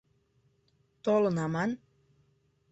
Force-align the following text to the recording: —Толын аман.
—Толын 1.03 1.35
аман. 1.45 1.71